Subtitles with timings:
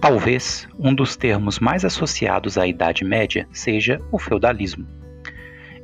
[0.00, 4.86] Talvez um dos termos mais associados à Idade Média seja o feudalismo.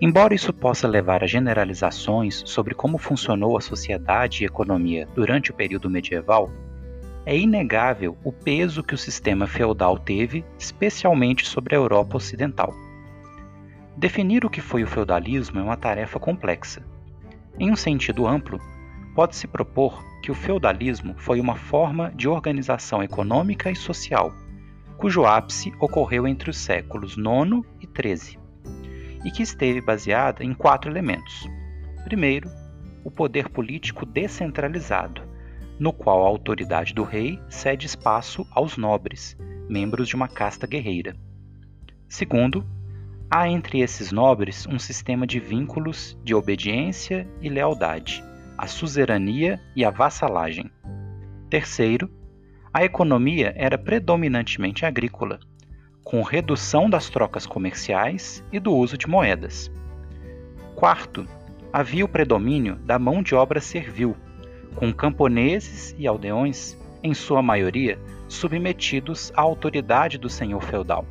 [0.00, 5.54] Embora isso possa levar a generalizações sobre como funcionou a sociedade e economia durante o
[5.54, 6.50] período medieval,
[7.26, 12.72] é inegável o peso que o sistema feudal teve, especialmente sobre a Europa Ocidental.
[13.98, 16.82] Definir o que foi o feudalismo é uma tarefa complexa.
[17.58, 18.58] Em um sentido amplo,
[19.16, 24.30] pode-se propor que o feudalismo foi uma forma de organização econômica e social,
[24.98, 28.38] cujo ápice ocorreu entre os séculos IX e XIII,
[29.24, 31.48] e que esteve baseada em quatro elementos.
[32.04, 32.50] Primeiro,
[33.02, 35.22] o poder político descentralizado,
[35.80, 39.34] no qual a autoridade do rei cede espaço aos nobres,
[39.66, 41.16] membros de uma casta guerreira.
[42.06, 42.64] Segundo,
[43.28, 48.22] Há entre esses nobres um sistema de vínculos de obediência e lealdade,
[48.56, 50.70] a suzerania e a vassalagem.
[51.48, 52.10] Terceiro,
[52.72, 55.40] a economia era predominantemente agrícola,
[56.04, 59.70] com redução das trocas comerciais e do uso de moedas.
[60.74, 61.26] Quarto,
[61.72, 64.16] havia o predomínio da mão de obra servil,
[64.74, 67.98] com camponeses e aldeões, em sua maioria,
[68.28, 71.06] submetidos à autoridade do senhor feudal.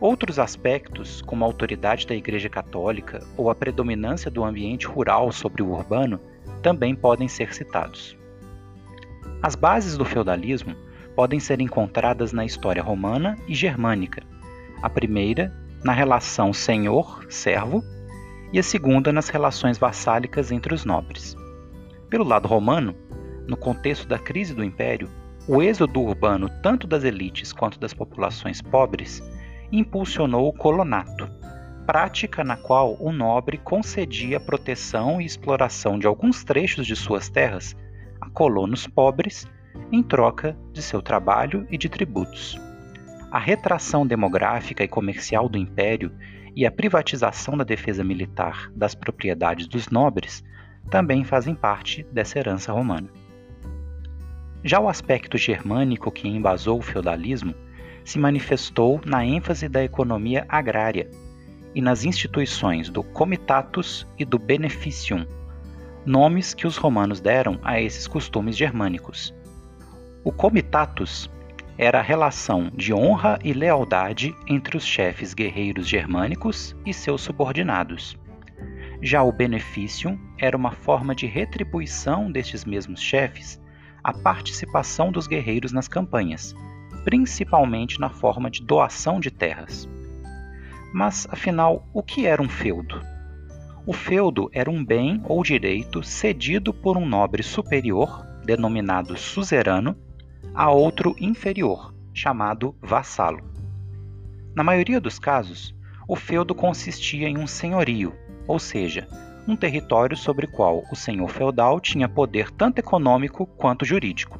[0.00, 5.62] Outros aspectos, como a autoridade da Igreja Católica ou a predominância do ambiente rural sobre
[5.62, 6.20] o urbano,
[6.62, 8.16] também podem ser citados.
[9.42, 10.76] As bases do feudalismo
[11.14, 14.22] podem ser encontradas na história romana e germânica.
[14.80, 15.52] A primeira,
[15.84, 17.82] na relação senhor-servo,
[18.52, 21.36] e a segunda, nas relações vassálicas entre os nobres.
[22.10, 22.94] Pelo lado romano,
[23.46, 25.08] no contexto da crise do império,
[25.48, 29.22] o êxodo urbano tanto das elites quanto das populações pobres
[29.72, 31.28] impulsionou o colonato,
[31.86, 37.76] prática na qual o nobre concedia proteção e exploração de alguns trechos de suas terras
[38.20, 39.46] a colonos pobres
[39.90, 42.58] em troca de seu trabalho e de tributos.
[43.30, 46.12] A retração demográfica e comercial do império
[46.54, 50.44] e a privatização da defesa militar das propriedades dos nobres
[50.90, 53.08] também fazem parte dessa herança romana.
[54.62, 57.54] Já o aspecto germânico que embasou o feudalismo
[58.04, 61.08] se manifestou na ênfase da economia agrária
[61.74, 65.26] e nas instituições do comitatus e do beneficium,
[66.04, 69.34] nomes que os romanos deram a esses costumes germânicos.
[70.24, 71.30] O comitatus
[71.78, 78.16] era a relação de honra e lealdade entre os chefes guerreiros germânicos e seus subordinados.
[79.00, 83.60] Já o beneficium era uma forma de retribuição destes mesmos chefes
[84.04, 86.54] à participação dos guerreiros nas campanhas,
[87.04, 89.88] principalmente na forma de doação de terras.
[90.92, 93.00] Mas, afinal, o que era um feudo?
[93.86, 99.96] O feudo era um bem ou direito cedido por um nobre superior, denominado suzerano,
[100.54, 103.42] a outro inferior, chamado vassalo.
[104.54, 105.74] Na maioria dos casos,
[106.06, 108.12] o feudo consistia em um senhorio,
[108.46, 109.08] ou seja,
[109.48, 114.38] um território sobre qual o senhor feudal tinha poder tanto econômico quanto jurídico.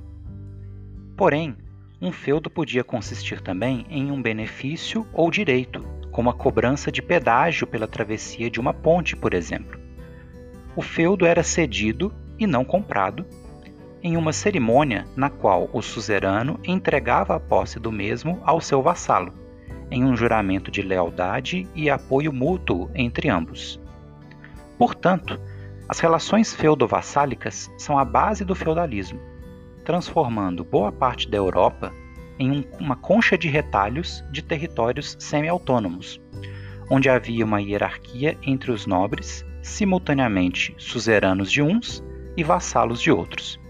[1.16, 1.56] Porém,
[2.00, 7.66] um feudo podia consistir também em um benefício ou direito, como a cobrança de pedágio
[7.66, 9.80] pela travessia de uma ponte, por exemplo.
[10.76, 13.26] O feudo era cedido e não comprado
[14.02, 19.32] em uma cerimônia na qual o suzerano entregava a posse do mesmo ao seu vassalo,
[19.90, 23.80] em um juramento de lealdade e apoio mútuo entre ambos.
[24.78, 25.40] Portanto,
[25.88, 29.32] as relações feudo-vassálicas são a base do feudalismo
[29.84, 31.92] transformando boa parte da Europa
[32.42, 36.20] em um, uma concha de retalhos de territórios semi-autônomos,
[36.90, 42.02] onde havia uma hierarquia entre os nobres, simultaneamente suzeranos de uns
[42.36, 43.60] e vassalos de outros.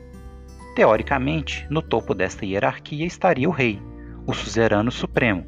[0.75, 3.79] Teoricamente, no topo desta hierarquia estaria o rei,
[4.27, 5.47] o suzerano supremo,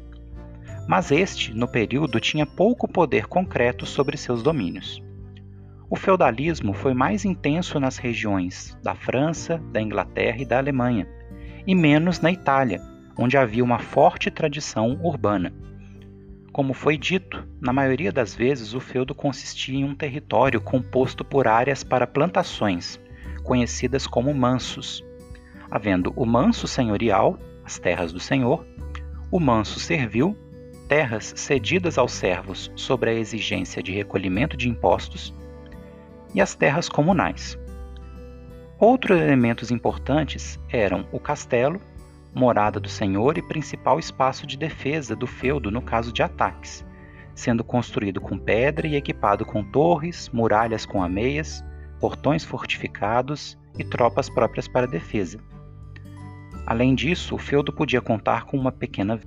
[0.87, 5.01] mas este, no período, tinha pouco poder concreto sobre seus domínios.
[5.89, 11.07] O feudalismo foi mais intenso nas regiões da França, da Inglaterra e da Alemanha,
[11.65, 12.79] e menos na Itália,
[13.17, 15.53] onde havia uma forte tradição urbana.
[16.51, 21.47] Como foi dito, na maioria das vezes o feudo consistia em um território composto por
[21.47, 22.99] áreas para plantações,
[23.43, 25.03] conhecidas como mansos,
[25.69, 28.65] havendo o manso senhorial, as terras do senhor,
[29.31, 30.37] o manso servil,
[30.87, 35.33] terras cedidas aos servos sobre a exigência de recolhimento de impostos,
[36.33, 37.57] e as terras comunais.
[38.77, 41.81] Outros elementos importantes eram o castelo,
[42.35, 46.85] morada do senhor e principal espaço de defesa do feudo no caso de ataques,
[47.33, 51.63] sendo construído com pedra e equipado com torres, muralhas com ameias,
[51.99, 55.39] portões fortificados e tropas próprias para defesa.
[56.65, 59.19] Além disso, o feudo podia contar com uma pequena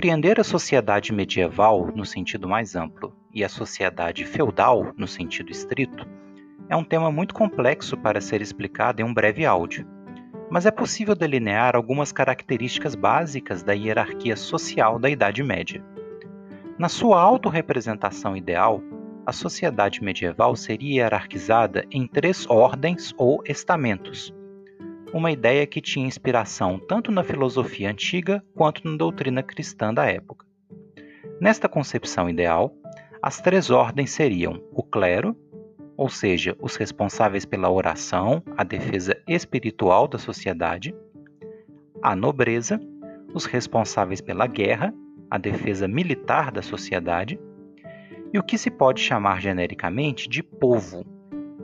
[0.00, 6.08] Compreender a sociedade medieval no sentido mais amplo e a sociedade feudal no sentido estrito
[6.70, 9.86] é um tema muito complexo para ser explicado em um breve áudio,
[10.50, 15.84] mas é possível delinear algumas características básicas da hierarquia social da Idade Média.
[16.78, 18.82] Na sua autorrepresentação ideal,
[19.26, 24.32] a sociedade medieval seria hierarquizada em três ordens ou estamentos,
[25.12, 30.46] uma ideia que tinha inspiração tanto na filosofia antiga quanto na doutrina cristã da época.
[31.40, 32.72] Nesta concepção ideal,
[33.22, 35.36] as três ordens seriam o clero,
[35.96, 40.94] ou seja, os responsáveis pela oração, a defesa espiritual da sociedade,
[42.02, 42.80] a nobreza,
[43.34, 44.94] os responsáveis pela guerra,
[45.30, 47.38] a defesa militar da sociedade,
[48.32, 51.04] e o que se pode chamar genericamente de povo,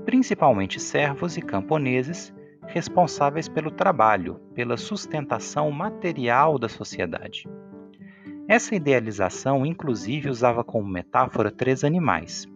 [0.05, 2.35] principalmente servos e camponeses,
[2.77, 7.49] responsáveis pelo trabalho, pela sustentação material da sociedade.
[8.47, 12.47] Essa idealização, inclusive, usava como metáfora três animais: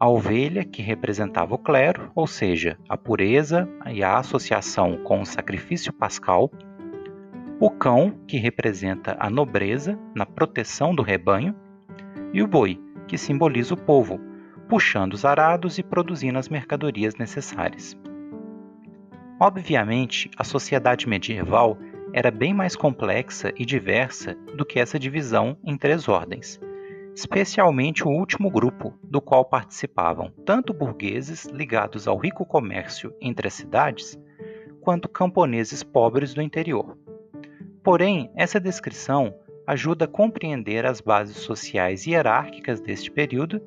[0.00, 5.26] a ovelha, que representava o clero, ou seja, a pureza e a associação com o
[5.26, 6.50] sacrifício pascal,
[7.60, 11.54] o cão, que representa a nobreza na proteção do rebanho,
[12.32, 14.18] e o boi, que simboliza o povo,
[14.66, 17.94] puxando os arados e produzindo as mercadorias necessárias.
[19.42, 21.76] Obviamente, a sociedade medieval
[22.12, 26.60] era bem mais complexa e diversa do que essa divisão em três ordens,
[27.12, 33.54] especialmente o último grupo, do qual participavam tanto burgueses ligados ao rico comércio entre as
[33.54, 34.16] cidades,
[34.80, 36.96] quanto camponeses pobres do interior.
[37.82, 39.34] Porém, essa descrição
[39.66, 43.60] ajuda a compreender as bases sociais hierárquicas deste período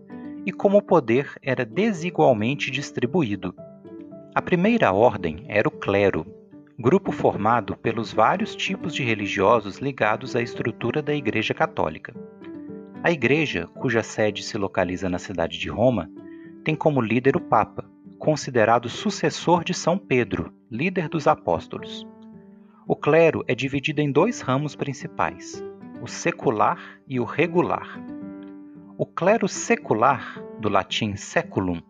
[0.45, 3.53] e como o poder era desigualmente distribuído,
[4.35, 6.25] a primeira ordem era o clero,
[6.77, 12.13] grupo formado pelos vários tipos de religiosos ligados à estrutura da Igreja Católica.
[13.01, 16.11] A Igreja, cuja sede se localiza na cidade de Roma,
[16.65, 17.89] tem como líder o Papa,
[18.19, 22.05] considerado sucessor de São Pedro, líder dos apóstolos.
[22.85, 25.63] O clero é dividido em dois ramos principais,
[26.01, 27.97] o secular e o regular.
[28.97, 31.81] O clero secular, do latim seculum,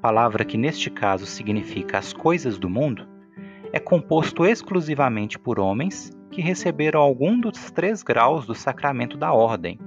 [0.00, 3.06] palavra que neste caso significa as coisas do mundo,
[3.72, 9.78] é composto exclusivamente por homens que receberam algum dos três graus do sacramento da ordem,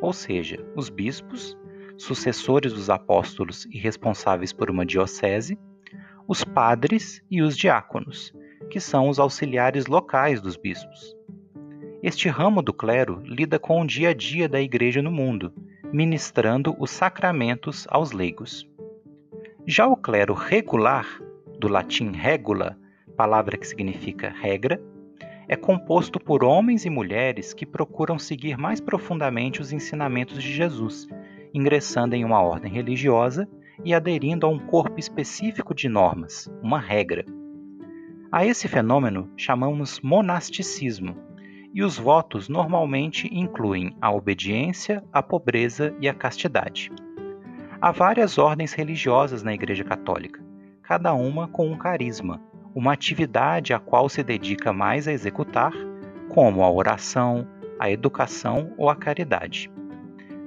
[0.00, 1.56] ou seja, os bispos,
[1.96, 5.58] sucessores dos apóstolos e responsáveis por uma diocese,
[6.26, 8.32] os padres e os diáconos,
[8.70, 11.14] que são os auxiliares locais dos bispos.
[12.02, 15.52] Este ramo do clero lida com o dia a dia da igreja no mundo,
[15.92, 18.69] ministrando os sacramentos aos leigos.
[19.72, 21.06] Já o clero regular,
[21.60, 22.76] do latim regula,
[23.16, 24.82] palavra que significa regra,
[25.46, 31.06] é composto por homens e mulheres que procuram seguir mais profundamente os ensinamentos de Jesus,
[31.54, 33.48] ingressando em uma ordem religiosa
[33.84, 37.24] e aderindo a um corpo específico de normas, uma regra.
[38.32, 41.14] A esse fenômeno chamamos monasticismo,
[41.72, 46.90] e os votos normalmente incluem a obediência, a pobreza e a castidade.
[47.82, 50.44] Há várias ordens religiosas na Igreja Católica,
[50.82, 52.38] cada uma com um carisma,
[52.74, 55.72] uma atividade a qual se dedica mais a executar,
[56.28, 59.72] como a oração, a educação ou a caridade.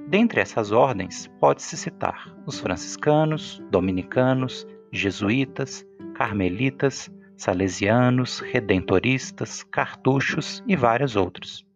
[0.06, 11.16] Dentre essas ordens, pode-se citar os franciscanos, dominicanos, jesuítas, carmelitas, salesianos, redentoristas, cartuchos e vários
[11.16, 11.66] outros.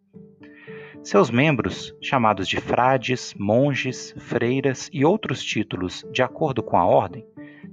[1.08, 7.24] Seus membros, chamados de frades, monges, freiras e outros títulos de acordo com a ordem,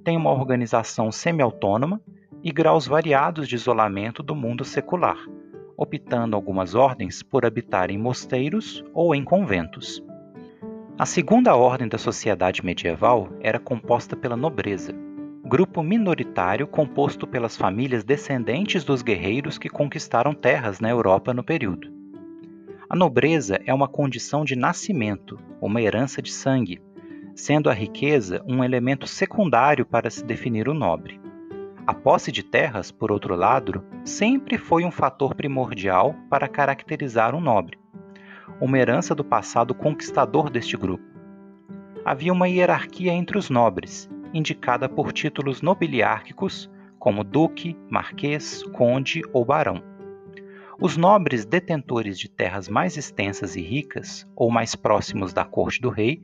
[0.05, 1.99] têm uma organização semi-autônoma
[2.41, 5.17] e graus variados de isolamento do mundo secular,
[5.75, 10.01] optando algumas ordens por habitar em mosteiros ou em conventos.
[10.97, 14.93] A segunda ordem da sociedade medieval era composta pela nobreza,
[15.43, 22.04] grupo minoritário composto pelas famílias descendentes dos guerreiros que conquistaram terras na Europa no período.
[22.87, 26.79] A nobreza é uma condição de nascimento, uma herança de sangue,
[27.33, 31.19] sendo a riqueza um elemento secundário para se definir o nobre.
[31.87, 37.41] A posse de terras, por outro lado, sempre foi um fator primordial para caracterizar um
[37.41, 37.79] nobre,
[38.61, 41.03] uma herança do passado conquistador deste grupo.
[42.05, 49.43] Havia uma hierarquia entre os nobres, indicada por títulos nobiliárquicos como duque, marquês, conde ou
[49.43, 49.94] barão.
[50.79, 55.89] Os nobres detentores de terras mais extensas e ricas, ou mais próximos da corte do
[55.89, 56.21] rei,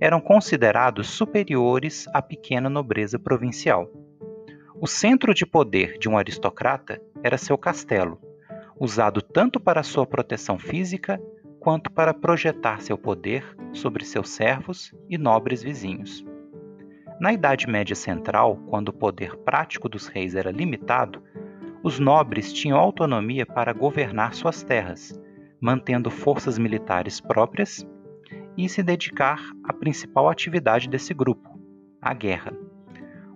[0.00, 3.90] eram considerados superiores à pequena nobreza provincial.
[4.80, 8.20] O centro de poder de um aristocrata era seu castelo,
[8.78, 11.20] usado tanto para sua proteção física
[11.58, 16.24] quanto para projetar seu poder sobre seus servos e nobres vizinhos.
[17.20, 21.20] Na Idade Média Central, quando o poder prático dos reis era limitado,
[21.82, 25.18] os nobres tinham autonomia para governar suas terras,
[25.60, 27.86] mantendo forças militares próprias
[28.56, 31.48] e se dedicar à principal atividade desse grupo,
[32.02, 32.52] a guerra.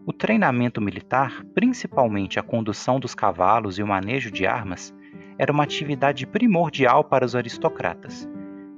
[0.05, 4.93] O treinamento militar, principalmente a condução dos cavalos e o manejo de armas,
[5.39, 8.29] era uma atividade primordial para os aristocratas,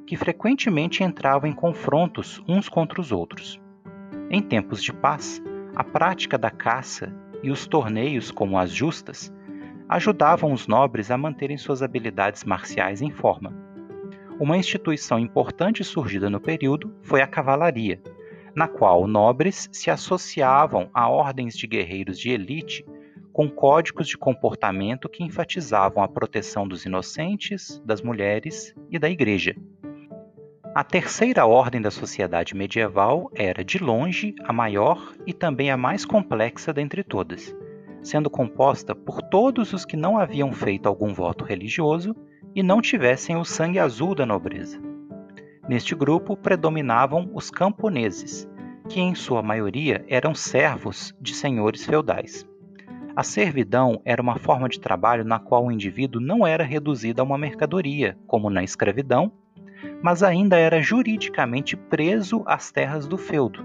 [0.06, 3.58] que frequentemente entravam em confrontos uns contra os outros.
[4.28, 5.42] Em tempos de paz,
[5.74, 7.10] a prática da caça
[7.42, 9.32] e os torneios, como as justas,
[9.94, 13.54] ajudavam os nobres a manterem suas habilidades marciais em forma.
[14.40, 18.02] Uma instituição importante surgida no período foi a cavalaria,
[18.56, 22.84] na qual nobres se associavam a ordens de guerreiros de elite
[23.32, 29.54] com códigos de comportamento que enfatizavam a proteção dos inocentes, das mulheres e da igreja.
[30.74, 36.04] A terceira ordem da sociedade medieval era, de longe, a maior e também a mais
[36.04, 37.54] complexa dentre todas,
[38.04, 42.14] sendo composta por todos os que não haviam feito algum voto religioso
[42.54, 44.78] e não tivessem o sangue azul da nobreza.
[45.66, 48.46] Neste grupo predominavam os camponeses,
[48.88, 52.46] que em sua maioria eram servos de senhores feudais.
[53.16, 57.24] A servidão era uma forma de trabalho na qual o indivíduo não era reduzido a
[57.24, 59.32] uma mercadoria, como na escravidão,
[60.02, 63.64] mas ainda era juridicamente preso às terras do feudo,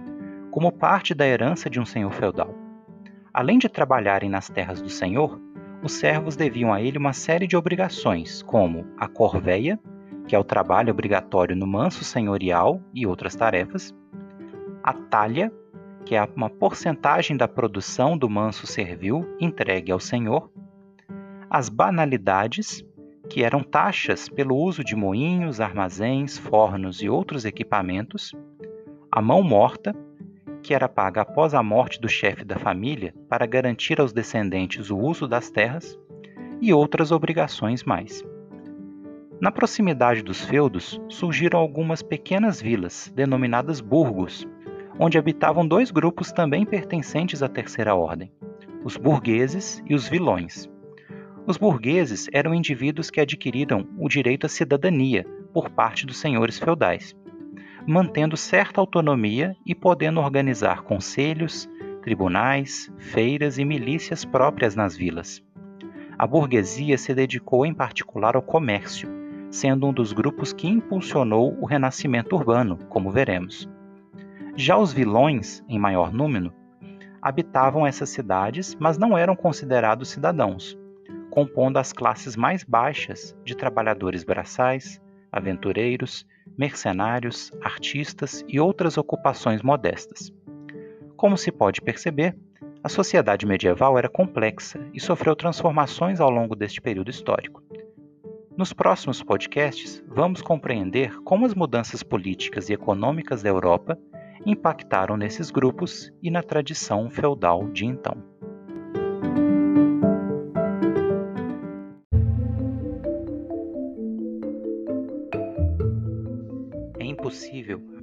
[0.49, 2.68] como parte da herança de um senhor feudal.
[3.33, 5.39] Além de trabalharem nas terras do senhor,
[5.83, 9.79] os servos deviam a ele uma série de obrigações, como a corveia,
[10.27, 13.93] que é o trabalho obrigatório no manso senhorial e outras tarefas,
[14.83, 15.51] a talha,
[16.05, 20.51] que é uma porcentagem da produção do manso servil entregue ao senhor,
[21.49, 22.83] as banalidades,
[23.29, 28.33] que eram taxas pelo uso de moinhos, armazéns, fornos e outros equipamentos,
[29.11, 29.95] a mão morta,
[30.61, 34.97] que era paga após a morte do chefe da família para garantir aos descendentes o
[34.97, 35.97] uso das terras,
[36.61, 38.23] e outras obrigações mais.
[39.39, 44.45] Na proximidade dos feudos surgiram algumas pequenas vilas, denominadas burgos,
[44.99, 48.29] onde habitavam dois grupos também pertencentes à Terceira Ordem,
[48.83, 50.69] os burgueses e os vilões.
[51.47, 57.15] Os burgueses eram indivíduos que adquiriram o direito à cidadania por parte dos senhores feudais,
[57.85, 61.69] mantendo certa autonomia e podendo organizar conselhos,
[62.01, 65.43] tribunais, feiras e milícias próprias nas vilas.
[66.17, 69.09] A burguesia se dedicou em particular ao comércio,
[69.49, 73.69] sendo um dos grupos que impulsionou o renascimento urbano, como veremos.
[74.55, 76.53] Já os vilões, em maior número,
[77.21, 80.77] habitavam essas cidades, mas não eram considerados cidadãos,
[81.29, 86.25] compondo as classes mais baixas de trabalhadores braçais, aventureiros,
[86.59, 90.29] mercenários, artistas e outras ocupações modestas.
[91.15, 92.37] Como se pode perceber,
[92.83, 97.63] a sociedade medieval era complexa e sofreu transformações ao longo deste período histórico.
[98.57, 103.97] Nos próximos podcasts, vamos compreender como as mudanças políticas e econômicas da Europa
[104.45, 108.17] impactaram nesses grupos e na tradição feudal de então.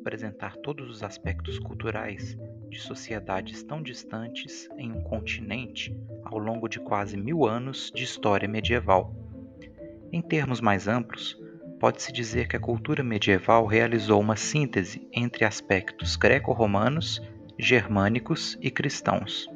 [0.06, 2.38] Apresentar todos os aspectos culturais
[2.70, 8.48] de sociedades tão distantes em um continente ao longo de quase mil anos de história
[8.48, 9.12] medieval.
[10.12, 11.36] Em termos mais amplos,
[11.80, 17.20] pode-se dizer que a cultura medieval realizou uma síntese entre aspectos greco-romanos,
[17.58, 19.50] germânicos e cristãos.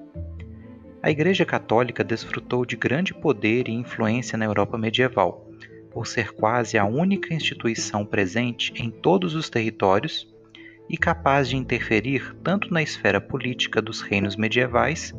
[1.00, 5.49] A Igreja Católica desfrutou de grande poder e influência na Europa medieval,
[5.92, 10.28] por ser quase a única instituição presente em todos os territórios
[10.90, 15.14] e capaz de interferir tanto na esfera política dos reinos medievais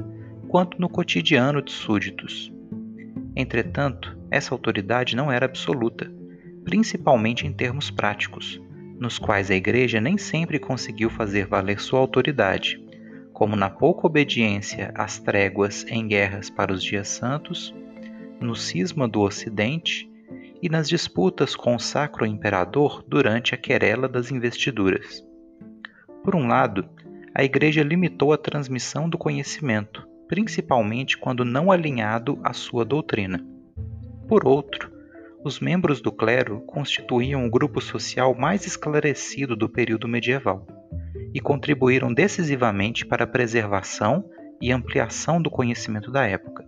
[0.47, 2.53] quanto no cotidiano dos súditos.
[3.35, 6.11] Entretanto, essa autoridade não era absoluta
[6.63, 8.61] principalmente em termos práticos,
[8.99, 12.83] nos quais a Igreja nem sempre conseguiu fazer valer sua autoridade,
[13.33, 17.73] como na pouca obediência às tréguas em guerras para os dias santos,
[18.39, 20.09] no cisma do Ocidente
[20.61, 25.25] e nas disputas com o Sacro Imperador durante a querela das investiduras.
[26.23, 26.87] Por um lado,
[27.33, 33.43] a Igreja limitou a transmissão do conhecimento, principalmente quando não alinhado à sua doutrina.
[34.27, 34.91] Por outro,
[35.43, 40.67] os membros do clero constituíam o grupo social mais esclarecido do período medieval,
[41.33, 44.29] e contribuíram decisivamente para a preservação
[44.61, 46.67] e ampliação do conhecimento da época.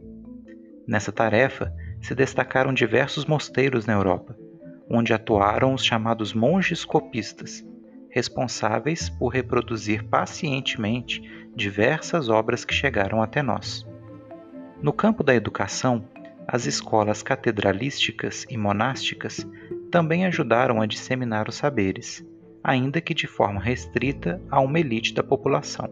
[0.87, 4.35] Nessa tarefa se destacaram diversos mosteiros na Europa,
[4.89, 7.63] onde atuaram os chamados monges copistas,
[8.13, 11.19] responsáveis por reproduzir pacientemente
[11.55, 13.83] diversas obras que chegaram até nós.
[14.79, 16.07] No campo da educação,
[16.47, 19.47] as escolas catedralísticas e monásticas
[19.89, 22.23] também ajudaram a disseminar os saberes,
[22.63, 25.89] ainda que de forma restrita a uma elite da população.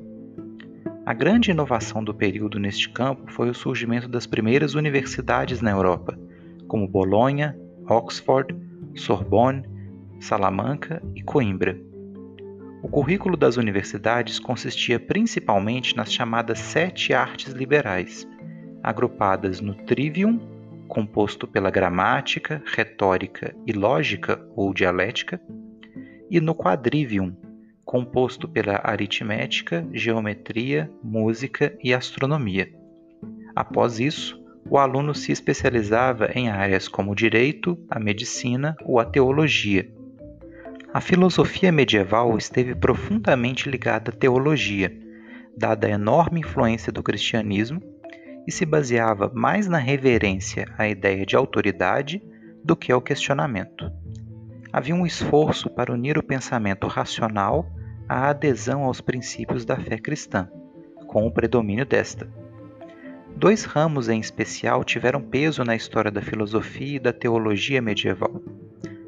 [1.04, 6.20] A grande inovação do período neste campo foi o surgimento das primeiras universidades na Europa,
[6.68, 7.58] como Bolonha,
[7.90, 8.56] Oxford,
[8.94, 9.64] Sorbonne,
[10.20, 11.90] Salamanca e Coimbra.
[12.84, 18.28] O currículo das universidades consistia principalmente nas chamadas sete artes liberais,
[18.82, 20.40] agrupadas no trivium,
[20.88, 25.40] composto pela gramática, retórica e lógica ou dialética,
[26.30, 27.36] e no quadrivium,
[27.86, 32.68] composto pela aritmética, geometria, música e astronomia.
[33.56, 39.06] Após isso, o aluno se especializava em áreas como o direito, a medicina ou a
[39.06, 40.01] teologia.
[40.94, 44.92] A filosofia medieval esteve profundamente ligada à teologia,
[45.58, 47.82] dada a enorme influência do cristianismo
[48.46, 52.22] e se baseava mais na reverência à ideia de autoridade
[52.62, 53.90] do que ao questionamento.
[54.74, 57.66] Havia um esforço para unir o pensamento racional
[58.10, 60.50] à adesão aos princípios da fé cristã,
[61.08, 62.28] com o predomínio desta.
[63.34, 68.42] Dois ramos em especial tiveram peso na história da filosofia e da teologia medieval: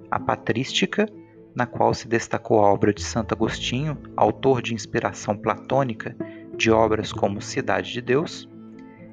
[0.10, 1.06] a patrística,
[1.56, 6.16] na qual se destacou a obra de Santo Agostinho, autor de inspiração platônica
[6.58, 8.50] de obras como Cidade de Deus,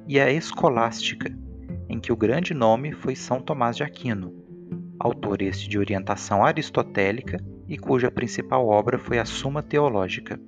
[0.07, 1.31] e a escolástica,
[1.87, 4.33] em que o grande nome foi São Tomás de Aquino,
[4.99, 10.39] autor este de orientação aristotélica e cuja principal obra foi a Suma Teológica.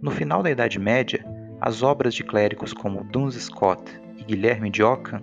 [0.00, 1.24] No final da Idade Média,
[1.60, 3.82] as obras de clérigos como Duns Scott
[4.16, 5.20] e Guilherme de Ockham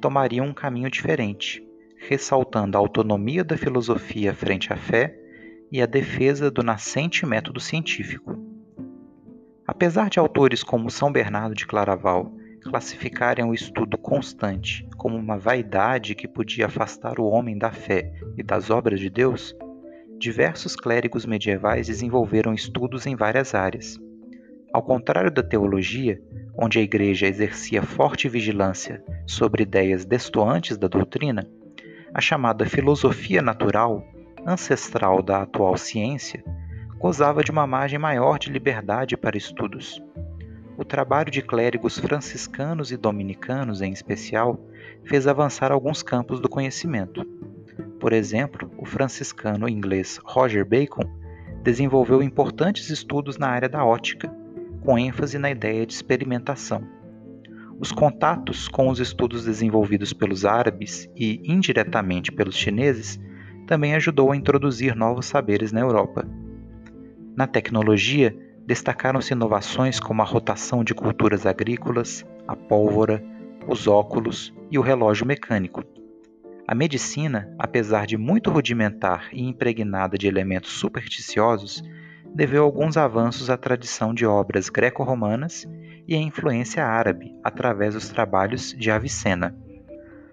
[0.00, 1.62] tomariam um caminho diferente,
[2.08, 5.16] ressaltando a autonomia da filosofia frente à fé
[5.72, 8.38] e a defesa do nascente método científico.
[9.66, 16.14] Apesar de autores como São Bernardo de Claraval classificarem o estudo constante como uma vaidade
[16.14, 19.54] que podia afastar o homem da fé e das obras de Deus,
[20.18, 23.98] diversos clérigos medievais desenvolveram estudos em várias áreas.
[24.72, 26.20] Ao contrário da teologia,
[26.58, 31.46] onde a Igreja exercia forte vigilância sobre ideias destoantes da doutrina,
[32.14, 34.06] a chamada filosofia natural,
[34.46, 36.42] ancestral da atual ciência,
[36.98, 40.00] gozava de uma margem maior de liberdade para estudos
[40.76, 44.58] o trabalho de clérigos franciscanos e dominicanos, em especial,
[45.04, 47.24] fez avançar alguns campos do conhecimento.
[48.00, 51.04] Por exemplo, o franciscano inglês Roger Bacon
[51.62, 54.28] desenvolveu importantes estudos na área da ótica,
[54.82, 56.82] com ênfase na ideia de experimentação.
[57.78, 63.20] Os contatos com os estudos desenvolvidos pelos árabes e indiretamente pelos chineses
[63.66, 66.26] também ajudou a introduzir novos saberes na Europa.
[67.36, 73.22] Na tecnologia, destacaram-se inovações como a rotação de culturas agrícolas, a pólvora,
[73.66, 75.82] os óculos e o relógio mecânico.
[76.66, 81.82] A medicina, apesar de muito rudimentar e impregnada de elementos supersticiosos,
[82.34, 85.66] deveu alguns avanços à tradição de obras greco-romanas
[86.06, 89.56] e à influência árabe através dos trabalhos de Avicena.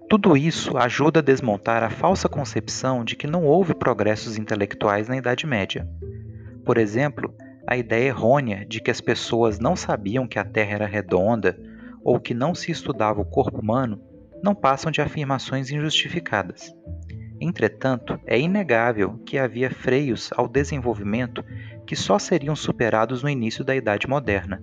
[0.09, 5.15] Tudo isso ajuda a desmontar a falsa concepção de que não houve progressos intelectuais na
[5.15, 5.87] Idade Média.
[6.65, 7.33] Por exemplo,
[7.65, 11.57] a ideia errônea de que as pessoas não sabiam que a Terra era redonda
[12.03, 14.01] ou que não se estudava o corpo humano
[14.43, 16.75] não passam de afirmações injustificadas.
[17.39, 21.43] Entretanto, é inegável que havia freios ao desenvolvimento
[21.85, 24.61] que só seriam superados no início da Idade Moderna,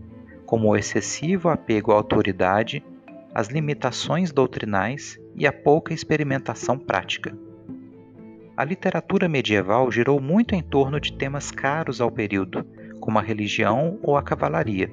[0.49, 2.83] como o excessivo apego à autoridade,
[3.35, 7.37] as limitações doutrinais e a pouca experimentação prática.
[8.57, 12.65] A literatura medieval girou muito em torno de temas caros ao período,
[12.99, 14.91] como a religião ou a cavalaria,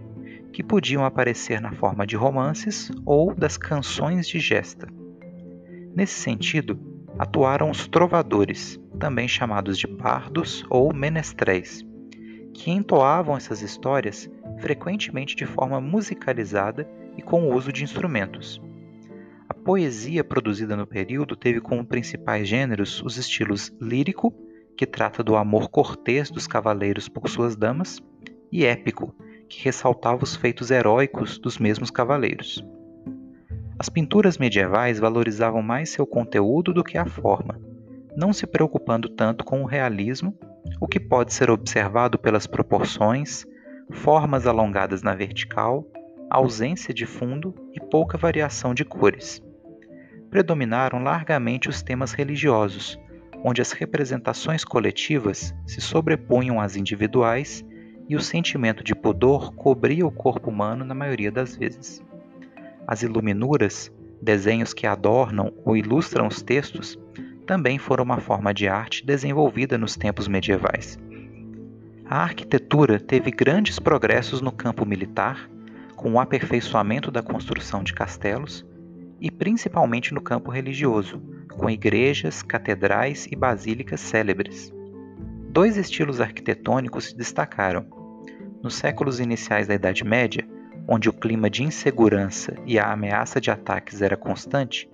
[0.52, 4.90] que podiam aparecer na forma de romances ou das canções de gesta.
[5.96, 6.78] Nesse sentido,
[7.18, 11.82] atuaram os trovadores, também chamados de bardos ou menestréis,
[12.54, 14.30] que entoavam essas histórias
[14.66, 18.60] frequentemente de forma musicalizada e com o uso de instrumentos.
[19.48, 24.34] A poesia produzida no período teve como principais gêneros os estilos lírico,
[24.76, 28.02] que trata do amor cortês dos cavaleiros por suas damas,
[28.52, 29.16] e épico,
[29.48, 32.66] que ressaltava os feitos heróicos dos mesmos cavaleiros.
[33.78, 37.62] As pinturas medievais valorizavam mais seu conteúdo do que a forma,
[38.18, 40.36] não se preocupando tanto com o realismo
[40.82, 43.46] o que pode ser observado pelas proporções,
[43.92, 45.88] formas alongadas na vertical,
[46.30, 49.42] ausência de fundo e pouca variação de cores.
[50.30, 53.00] Predominaram largamente os temas religiosos,
[53.44, 57.64] onde as representações coletivas se sobrepunham às individuais
[58.10, 62.04] e o sentimento de pudor cobria o corpo humano na maioria das vezes.
[62.88, 67.00] As iluminuras, desenhos que adornam ou ilustram os textos,
[67.46, 70.98] também foram uma forma de arte desenvolvida nos tempos medievais.
[72.08, 75.50] A arquitetura teve grandes progressos no campo militar,
[75.96, 78.64] com o aperfeiçoamento da construção de castelos,
[79.20, 81.20] e principalmente no campo religioso,
[81.52, 84.72] com igrejas, catedrais e basílicas célebres.
[85.50, 87.88] Dois estilos arquitetônicos se destacaram.
[88.62, 90.48] Nos séculos iniciais da Idade Média,
[90.88, 94.88] onde o clima de insegurança e a ameaça de ataques era constante,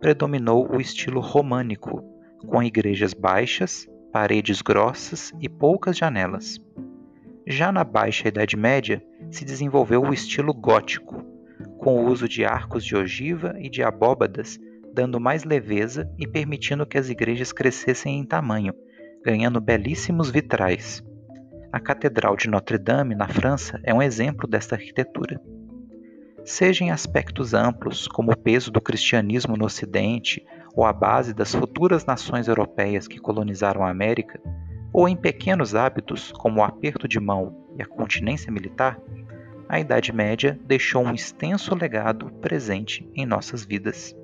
[0.00, 2.02] predominou o estilo românico,
[2.44, 6.58] com igrejas baixas, paredes grossas e poucas janelas.
[7.46, 11.22] Já na Baixa Idade Média, se desenvolveu o estilo gótico,
[11.76, 14.58] com o uso de arcos de ogiva e de abóbadas,
[14.94, 18.72] dando mais leveza e permitindo que as igrejas crescessem em tamanho,
[19.22, 21.04] ganhando belíssimos vitrais.
[21.70, 25.38] A Catedral de Notre-Dame, na França, é um exemplo desta arquitetura
[26.46, 31.54] seja em aspectos amplos, como o peso do cristianismo no Ocidente ou a base das
[31.54, 34.38] futuras nações europeias que colonizaram a América,
[34.92, 39.00] ou em pequenos hábitos, como o aperto de mão e a continência militar,
[39.68, 44.14] a Idade Média deixou um extenso legado presente em nossas vidas.